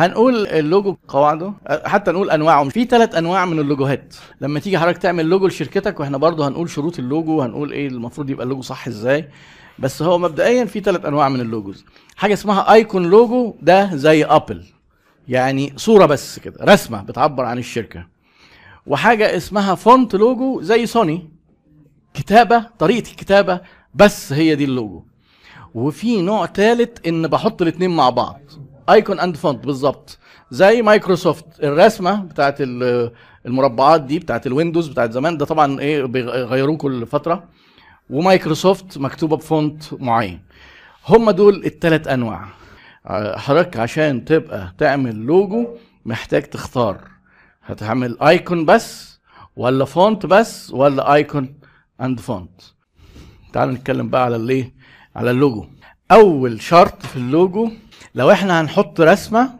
هنقول 0.00 0.46
اللوجو 0.46 0.96
قواعده 1.08 1.52
حتى 1.84 2.10
نقول 2.12 2.30
أنواعه. 2.30 2.68
في 2.68 2.84
ثلاث 2.84 3.14
أنواع 3.14 3.44
من 3.44 3.58
ال 3.58 3.65
logoهات. 3.65 4.14
لما 4.40 4.60
تيجي 4.60 4.78
حضرتك 4.78 4.98
تعمل 4.98 5.26
لوجو 5.26 5.46
لشركتك 5.46 6.00
وإحنا 6.00 6.18
برضه 6.18 6.48
هنقول 6.48 6.70
شروط 6.70 6.98
اللوجو 6.98 7.32
وهنقول 7.36 7.72
إيه 7.72 7.88
المفروض 7.88 8.30
يبقى 8.30 8.44
اللوجو 8.44 8.62
صح 8.62 8.86
إزاي. 8.86 9.28
بس 9.78 10.02
هو 10.02 10.18
مبدئيا 10.18 10.64
في 10.64 10.80
ثلاث 10.80 11.04
أنواع 11.04 11.28
من 11.28 11.40
ال 11.40 11.46
logos. 11.46 11.84
حاجة 12.16 12.32
اسمها 12.32 12.72
icon 12.72 13.06
logo 13.10 13.54
ده 13.62 13.96
زي 13.96 14.24
Apple 14.24 14.64
يعني 15.28 15.72
صورة 15.76 16.06
بس 16.06 16.38
كده 16.38 16.64
رسمة 16.64 17.02
بتعبر 17.02 17.44
عن 17.44 17.58
الشركة. 17.58 18.06
وحاجة 18.86 19.36
اسمها 19.36 19.74
font 19.74 20.14
logo 20.14 20.62
زي 20.62 20.86
سوني 20.86 21.30
كتابة 22.14 22.66
طريقة 22.78 23.10
الكتابة 23.10 23.60
بس 23.94 24.32
هي 24.32 24.54
دي 24.54 24.64
اللوجو. 24.64 25.02
وفي 25.74 26.22
نوع 26.22 26.46
ثالث 26.46 27.06
إن 27.06 27.26
بحط 27.28 27.62
الاثنين 27.62 27.90
مع 27.90 28.10
بعض. 28.10 28.40
icon 28.90 29.20
and 29.20 29.36
font 29.36 29.66
بالظبط 29.66 30.18
زي 30.50 30.82
مايكروسوفت 30.82 31.44
الرسمة 31.62 32.20
بتاعت 32.24 32.56
ال- 32.60 33.12
المربعات 33.46 34.00
دي 34.02 34.18
بتاعت 34.18 34.46
الويندوز 34.46 34.88
بتاعت 34.88 35.12
زمان 35.12 35.36
ده 35.36 35.44
طبعا 35.44 35.80
إيه 35.80 36.04
بيغيروه 36.04 36.76
كل 36.76 37.06
فترة. 37.06 37.44
ومايكروسوفت 38.10 38.98
مكتوبة 38.98 39.36
ب 39.36 39.45
font 39.45 39.82
معين. 39.94 40.42
هم 41.08 41.30
دول 41.30 41.64
الثلاث 41.64 42.08
انواع. 42.08 42.48
ع- 43.04 43.36
حضرتك 43.36 43.76
عشان 43.76 44.24
تبقى 44.24 44.74
تعمل 44.78 45.16
لوجو 45.16 45.68
محتاج 46.04 46.42
تختار. 46.42 47.00
هتعمل 47.64 48.18
icon 48.22 48.64
بس 48.64 49.20
ولا 49.56 49.84
font 49.84 50.26
بس 50.26 50.70
ولا 50.70 51.14
icon 51.14 51.54
and 52.00 52.20
font. 52.20 52.60
تعالوا 53.52 53.74
نتكلم 53.74 54.08
بقى 54.08 54.24
على 54.24 54.36
الايه 54.36 54.74
على 55.16 55.30
اللوجو. 55.30 55.66
أول 56.12 56.62
شرط 56.62 57.06
في 57.06 57.16
اللوجو 57.16 57.70
لو 58.14 58.30
إحنا 58.30 58.60
هنحط 58.60 59.00
رسمة 59.00 59.50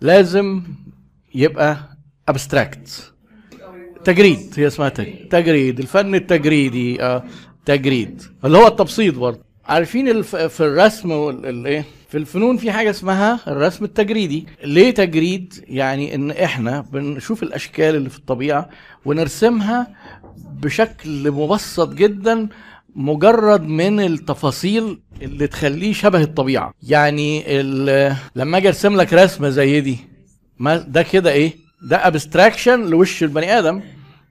لازم 0.00 0.62
يبقى 1.34 1.76
abstract 2.28 3.12
تجريد 4.04 4.54
هي 4.56 4.66
اسمها 4.66 4.88
تج- 4.88 5.28
تجريد 5.30 5.78
الفن 5.80 6.14
التجريدي 6.14 7.02
آه 7.02 7.24
تجريد. 7.64 8.22
اللي 8.44 8.58
هو 8.58 8.66
التبسيط 8.66 9.14
برضه. 9.14 9.40
عارفين 9.66 10.08
الف... 10.08 10.36
في 10.36 10.60
الرسم 10.60 11.10
والايه 11.10 11.84
في 12.08 12.18
الفنون 12.18 12.56
في 12.56 12.72
حاجة 12.72 12.90
اسمها 12.90 13.40
الرسم 13.48 13.84
التجريدي. 13.84 14.46
ليه 14.64 14.90
تجريد؟ 14.94 15.64
يعني 15.68 16.14
إن 16.14 16.30
إحنا 16.30 16.80
بنشوف 16.80 17.42
الأشكال 17.42 17.94
اللي 17.96 18.10
في 18.10 18.18
الطبيعة 18.18 18.68
ونرسمها 19.04 19.86
بشكل 20.62 21.30
مبسط 21.30 21.94
جدا 21.94 22.48
مجرد 22.96 23.62
من 23.62 24.00
التفاصيل 24.00 25.00
اللي 25.22 25.46
تخليه 25.46 25.92
شبه 25.92 26.20
الطبيعة. 26.22 26.72
يعني 26.82 27.44
لما 28.36 28.56
أجي 28.58 28.68
أرسم 28.68 28.96
لك 28.96 29.12
رسمة 29.12 29.48
زي 29.48 29.80
دي 29.80 29.98
ما 30.58 30.76
ده 30.76 31.02
كده 31.02 31.32
إيه؟ 31.32 31.52
ده 31.82 32.06
ابستراكشن 32.06 32.86
لوش 32.90 33.22
البني 33.22 33.58
آدم. 33.58 33.80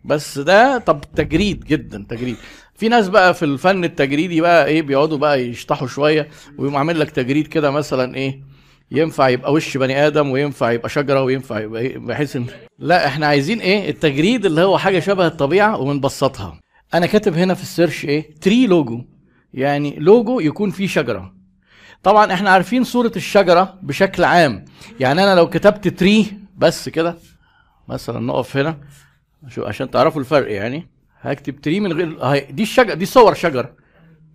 بس 0.06 0.40
ده 0.40 0.78
طب 0.78 1.02
تجريد 1.16 1.64
جدا 1.66 2.06
تجريد. 2.10 2.36
في 2.76 2.90
ناس 2.90 3.08
بقى 3.10 3.34
في 3.34 3.46
الفن 3.46 3.84
التجريدي 3.84 4.42
بقى 4.42 4.66
إيه 4.66 4.82
بيقعدوا 4.82 5.18
بقى 5.18 5.42
يشطحوا 5.42 5.88
شوية 5.88 6.28
ويقوم 6.58 6.76
عامل 6.76 7.00
لك 7.00 7.10
تجريد 7.12 7.48
كده 7.48 7.72
مثلا 7.72 8.16
إيه 8.16 8.40
ينفع 8.92 9.30
يبقى 9.30 9.54
وش 9.54 9.78
بني 9.78 10.08
آدم 10.08 10.30
وينفع 10.30 10.72
يبقى 10.72 10.90
شجرة 10.90 11.24
وينفع 11.24 11.60
يبقى 11.60 11.82
إيه 11.82 11.98
بحيث 11.98 12.36
إن 12.36 12.46
لا 12.80 13.08
إحنا 13.08 13.28
عايزين 13.28 13.60
إيه 13.60 13.90
التجريد 13.90 14.46
اللي 14.46 14.62
هو 14.62 14.78
حاجة 14.78 15.00
شبه 15.00 15.28
الطبيعة 15.28 15.78
وبنبسطها. 15.82 16.60
أنا 16.94 17.06
كاتب 17.06 17.34
هنا 17.38 17.54
في 17.54 17.62
ال 17.62 17.68
search 17.68 18.06
إيه؟ 18.06 18.36
tree 18.42 18.68
logo 18.68 19.02
يعني 19.54 19.96
لوجو 20.00 20.40
يكون 20.40 20.72
فيه 20.72 20.88
شجرة. 20.88 21.34
طبعا 22.04 22.34
إحنا 22.34 22.50
عارفين 22.50 22.84
صورة 22.84 23.12
الشجرة 23.16 23.80
بشكل 23.82 24.24
عام. 24.24 24.66
يعني 25.00 25.24
أنا 25.24 25.36
لو 25.36 25.50
كتبت 25.50 25.88
tree 25.88 26.34
بس 26.58 26.90
كده 26.90 27.18
مثلا 27.88 28.20
نقف 28.20 28.58
هنا 28.58 28.78
عشان 29.58 29.92
تعرفوا 29.92 30.22
الفرق 30.22 30.52
يعني. 30.52 30.88
هكتب 31.22 31.62
tree 31.62 31.80
من 31.80 31.94
غير 31.94 32.42
دي 32.52 32.64
الشجر 32.64 32.94
دي 32.94 33.06
صور 33.06 33.34
شجر 33.34 33.70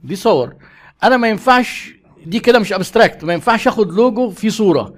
دي 0.05 0.17
صور. 0.17 0.55
أنا 1.03 1.17
ما 1.17 1.29
ينفعش 1.29 1.93
دي 2.27 2.39
كده 2.41 2.59
مش 2.59 2.73
abstract 2.73 3.25
ما 3.25 3.33
ينفعش 3.33 3.69
آخد 3.69 3.93
لوجو 3.93 4.31
فيه 4.31 4.49
صورة. 4.49 4.95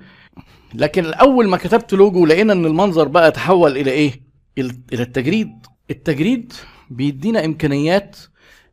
لكن 0.75 1.13
أول 1.13 1.49
ما 1.49 1.57
كتبت 1.57 1.95
لوجو 1.95 2.27
لقينا 2.27 2.53
إن 2.53 2.65
المنظر 2.67 3.09
بقى 3.09 3.31
تحول 3.31 3.77
إلى 3.77 3.91
إيه؟ 3.91 4.21
ال- 4.59 4.81
إلى 4.93 5.03
التجريد. 5.03 5.67
التجريد 5.91 6.53
بيدينا 6.91 7.45
إمكانيات 7.45 8.17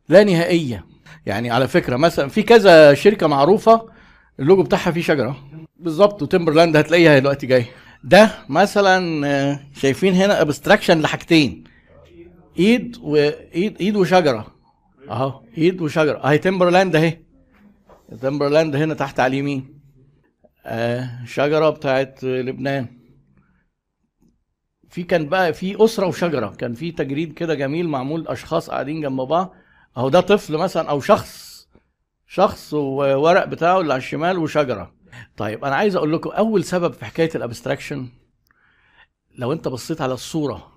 لا 0.08 0.24
نهائية. 0.24 0.86
يعني 1.26 1.50
على 1.50 1.68
فكرة 1.68 1.96
مثلا 1.96 2.28
في 2.28 2.42
كذا 2.42 2.94
شركة 2.94 3.26
معروفة 3.26 3.88
اللوجو 4.40 4.62
بتاعها 4.62 4.90
فيه 4.90 5.02
شجرة. 5.02 5.36
بالظبط 5.76 6.22
وتمبرلاند 6.22 6.76
هتلاقيها 6.76 7.18
دلوقتي 7.18 7.46
جاي. 7.46 7.66
ده 8.04 8.30
مثلا 8.48 9.26
آه، 9.26 9.60
شايفين 9.74 10.14
هنا 10.14 10.40
abstraction 10.42 11.00
لحاجتين. 11.00 11.64
إيد 12.58 12.96
وايد 13.02 13.76
إيد 13.80 13.96
وشجرة. 13.96 14.46
أهو 15.10 15.40
إيد 15.58 15.82
وشجرة. 15.82 16.18
أهي 16.18 16.38
تمبرلاند 16.38 16.96
أهي. 16.96 17.18
تمبرلاند 18.22 18.76
هنا 18.76 18.94
تحت 18.94 19.20
على 19.20 19.30
اليمين. 19.30 19.78
آه 20.66 21.10
شجرة 21.26 21.70
بتاعت 21.70 22.24
لبنان. 22.24 22.86
في 24.92 25.02
كان 25.02 25.28
بقى 25.28 25.52
في 25.52 25.84
أسرة 25.84 26.06
وشجرة. 26.06 26.48
كان 26.48 26.74
في 26.74 26.92
تجريد 26.92 27.32
كده 27.32 27.54
جميل 27.54 27.88
معمول 27.88 28.28
أشخاص 28.28 28.70
قاعدين 28.70 29.00
جنب 29.00 29.20
بعض. 29.20 29.54
أهو 29.96 30.08
ده 30.08 30.20
طفل 30.20 30.56
مثلا 30.56 30.90
أو 30.90 31.00
شخص 31.00 31.68
شخص 32.26 32.74
وورق 32.74 33.44
بتاعه 33.44 33.80
اللي 33.80 33.92
على 33.92 34.00
الشمال 34.00 34.38
وشجرة. 34.38 34.94
طيب 35.36 35.64
أنا 35.64 35.76
عايز 35.76 35.96
أقول 35.96 36.12
لكم 36.12 36.30
أول 36.30 36.64
سبب 36.64 36.92
في 36.92 37.04
حكاية 37.04 37.30
ال 37.34 37.40
abstraction 37.40 38.08
لو 39.38 39.52
أنت 39.52 39.68
بصيت 39.68 40.00
على 40.00 40.14
الصورة 40.14 40.72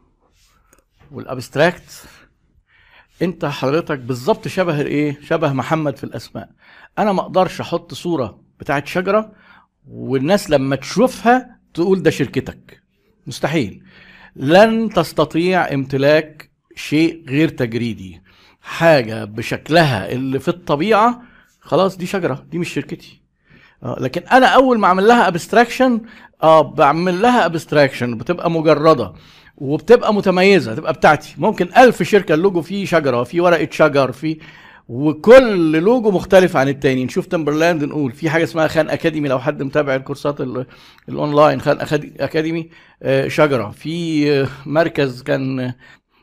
وال 1.12 1.31
abstract 1.31 2.08
أنت 3.22 3.46
حضرتك 3.46 4.00
بالظبط 4.00 4.48
شبه 4.48 4.82
الايه 4.82 5.22
شبه 5.22 5.54
محمد 5.54 5.98
في 5.98 6.04
الأسماء. 6.04 6.50
أنا 7.00 7.12
ما 7.12 7.22
أقدرش 7.22 7.62
أحط 7.62 7.94
صورة 7.94 8.40
بتاعت 8.60 8.88
شجرة 8.88 9.32
والناس 9.88 10.50
لما 10.50 10.76
تشوفها 10.76 11.60
تقول 11.74 12.04
ده 12.04 12.12
شركتك. 12.12 12.85
مستحيل. 13.28 13.84
لن 14.36 14.90
تستطيع 14.90 15.74
امتلاك 15.74 16.50
شيء 16.76 17.24
غير 17.30 17.50
تجريدي. 17.50 18.22
حاجة 18.62 19.26
بشكلها 19.26 20.12
اللي 20.12 20.40
في 20.40 20.48
الطبيعة 20.48 21.22
خلاص 21.60 21.98
دي 21.98 22.06
شجرة 22.06 22.46
دي 22.52 22.58
مش 22.58 22.74
شركتي. 22.74 23.22
آه، 23.84 23.98
لكن 24.00 24.22
أنا 24.32 24.48
أول 24.48 24.80
ما 24.80 24.88
أعمل 24.88 25.08
لها 25.08 25.28
abstraction 25.28 26.02
آه 26.44 26.62
بعمل 26.62 27.22
لها 27.22 27.46
abstraction 27.46 28.18
بتبقى 28.18 28.52
مجردة 28.52 29.14
وبتبقى 29.58 30.14
متميزة 30.14 30.76
تبقى 30.76 30.94
بتاعتي. 30.94 31.36
ممكن 31.38 31.70
ألف 31.78 32.04
شركة 32.04 32.34
اللوجو 32.34 32.62
فيه 32.62 32.86
شجرة 32.86 33.24
فيه 33.24 33.42
ورقة 33.42 33.68
شجر 33.72 34.12
فيه 34.12 34.38
وكل 34.88 35.72
لوجو 35.72 36.12
مختلف 36.12 36.58
عن 36.58 36.68
التاني. 36.70 37.06
نشوف 37.06 37.26
تمبرلاند 37.26 37.84
نقول 37.84 38.12
في 38.12 38.30
حاجة 38.30 38.44
اسمها 38.44 38.68
خان 38.68 38.90
أكاديمي 38.90 39.30
لو 39.30 39.40
حد 39.40 39.64
متابع 39.64 39.96
الكورسات 39.96 40.42
ال- 40.42 40.66
الاونلاين 41.10 41.62
خان 41.62 41.78
أكاديمي 42.20 42.70
آه، 43.04 43.28
شجرة. 43.28 43.70
في 43.70 44.32
آه، 44.42 44.48
مركز 44.66 45.22
كان 45.24 45.74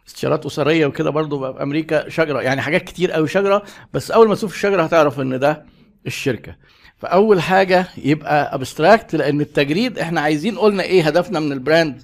استشارات 0.09 0.47
أسرية 0.47 0.87
وكده 0.87 1.11
برضو 1.11 1.53
في 1.53 1.63
أمريكا 1.63 2.09
شجرة. 2.09 2.41
يعني 2.41 2.61
حاجات 2.61 2.83
كتير 2.85 3.13
قوي 3.13 3.29
شجرة 3.29 3.63
بس 3.95 4.11
أول 4.11 4.29
ما 4.29 4.35
تشوف 4.35 4.55
الشجرة 4.55 4.83
هتعرف 4.83 5.21
إن 5.21 5.39
ده 5.39 5.65
الشركة. 6.07 6.57
فأول 6.99 7.41
حاجة 7.41 7.87
يبقى 8.05 8.55
abstract 8.55 9.15
لأن 9.17 9.41
التجريد 9.41 9.99
إحنا 9.99 10.21
عايزين 10.21 10.59
قلنا 10.59 10.83
إيه 10.83 11.03
هدفنا 11.07 11.41
من 11.41 11.53
ال 11.53 11.60
brand؟ 11.60 12.03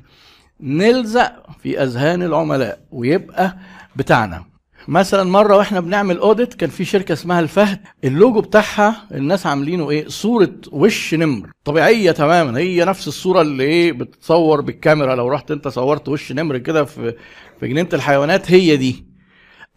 نلزق 0.61 1.33
في 1.63 1.83
أذهان 1.83 2.23
العملاء 2.23 2.79
ويبقى 2.91 3.57
بتاعنا. 3.97 4.45
مثلا 4.89 5.25
مرة 5.31 5.57
وإحنا 5.57 5.81
بنعمل 5.81 6.19
audit 6.19 6.55
كان 6.55 6.71
في 6.71 6.85
شركة 6.85 7.13
اسمها 7.13 7.41
الفهد. 7.41 7.81
اللوجو 8.05 8.41
بتاعها 8.41 8.97
الناس 9.15 9.47
عاملينه 9.47 9.91
إيه؟ 9.91 10.09
صورة 10.09 10.53
وش 10.73 11.15
نمر. 11.15 11.51
طبيعية 11.65 12.11
تماما. 12.11 12.59
هي 12.59 12.85
نفس 12.85 13.09
الصورة 13.09 13.41
اللي 13.41 13.65
إيه؟ 13.65 13.93
بتتصور 13.93 14.61
بالكاميرا. 14.61 15.15
لو 15.15 15.29
رحت 15.29 15.51
أنت 15.51 15.69
صورت 15.69 16.09
وش 16.09 16.33
نمر 16.33 16.59
كده 16.59 16.85
في 16.85 17.15
في 17.61 17.69
جنينة 17.69 17.89
الحيوانات 17.93 18.51
هي 18.53 18.77
دي. 18.77 19.07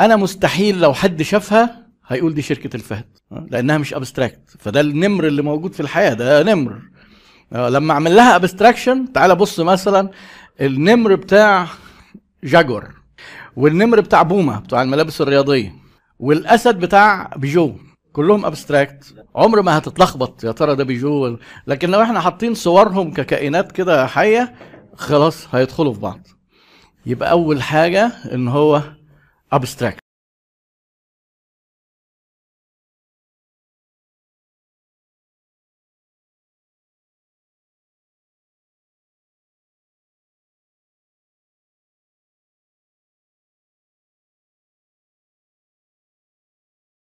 أنا 0.02 0.16
مستحيل 0.16 0.80
لو 0.82 0.94
حد 0.94 1.22
شافها 1.22 1.88
هيقول 2.08 2.34
دي 2.34 2.42
شركة 2.42 2.76
الفهد 2.76 3.06
لأنها 3.52 3.78
مش 3.78 3.94
abstract 3.94 4.42
فده 4.60 4.82
النمر 4.82 5.28
اللي 5.28 5.42
موجود 5.42 5.74
في 5.74 5.80
الحياة 5.80 6.14
ده 6.14 6.44
نمر. 6.44 6.82
آه، 7.54 7.70
لما 7.70 7.94
أعمل 7.94 8.16
لها 8.16 8.36
abstraction 8.36 9.14
تعال 9.14 9.36
بص 9.36 9.60
مثلا 9.60 10.10
النمر 10.62 11.16
بتاع 11.16 11.68
جاكوار 12.44 13.01
والنمر 13.56 14.00
بتاع 14.02 14.22
بوما 14.22 14.60
بتاع 14.60 14.82
الملابس 14.82 15.22
الرياضية 15.22 15.76
والأسد 16.20 16.80
بتاع 16.80 17.32
بيجو 17.36 17.74
كلهم 18.14 18.46
abstract 18.46 19.26
عمر 19.36 19.62
ما 19.62 19.78
هتتلخبط 19.78 20.44
يا 20.44 20.52
ترى 20.52 20.76
ده 20.76 20.84
بيجو 20.84 21.38
لكن 21.68 21.90
لو 21.90 22.02
إحنا 22.02 22.20
حاطين 22.20 22.54
صورهم 22.54 23.12
ككائنات 23.14 23.72
كده 23.72 24.08
حية 24.08 24.54
خلاص 24.96 25.56
هيدخلوا 25.56 25.94
في 25.94 26.00
بعض. 26.00 26.20
يبقى 27.06 27.32
أول 27.32 27.62
حاجة 27.62 28.12
إن 28.34 28.48
هو 28.48 28.82
abstract 29.54 30.01